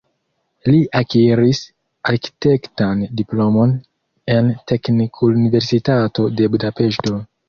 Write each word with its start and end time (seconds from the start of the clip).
Li 0.67 0.77
akiris 0.99 1.59
arkitektan 2.11 3.03
diplomon 3.19 3.75
en 4.37 4.49
Teknikuniversitato 4.71 6.27
de 6.41 6.49
Budapeŝto. 6.57 7.21